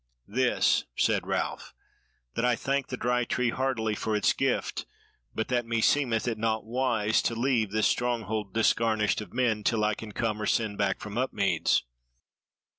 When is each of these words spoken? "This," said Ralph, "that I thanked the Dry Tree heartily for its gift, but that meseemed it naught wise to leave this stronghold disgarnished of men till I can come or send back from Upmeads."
"This," 0.27 0.85
said 0.97 1.27
Ralph, 1.27 1.75
"that 2.33 2.43
I 2.43 2.55
thanked 2.55 2.89
the 2.89 2.97
Dry 2.97 3.23
Tree 3.23 3.51
heartily 3.51 3.93
for 3.93 4.15
its 4.15 4.33
gift, 4.33 4.87
but 5.35 5.47
that 5.49 5.63
meseemed 5.67 6.25
it 6.27 6.39
naught 6.39 6.65
wise 6.65 7.21
to 7.21 7.35
leave 7.35 7.69
this 7.69 7.85
stronghold 7.85 8.51
disgarnished 8.51 9.21
of 9.21 9.31
men 9.31 9.63
till 9.63 9.83
I 9.83 9.93
can 9.93 10.11
come 10.11 10.41
or 10.41 10.47
send 10.47 10.79
back 10.79 10.99
from 11.01 11.19
Upmeads." 11.19 11.83